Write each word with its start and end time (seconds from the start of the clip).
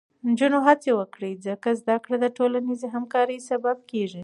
نجونې 0.27 0.59
هڅه 0.67 0.91
وکړي، 0.99 1.31
ځکه 1.47 1.69
زده 1.81 1.95
کړه 2.03 2.17
د 2.19 2.25
ټولنیزې 2.37 2.87
همکارۍ 2.95 3.37
سبب 3.49 3.77
کېږي. 3.91 4.19